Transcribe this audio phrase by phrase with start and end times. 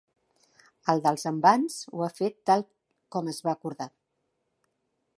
[0.93, 2.67] El dels envans ho ha fet tal
[3.17, 3.93] com es va acordar.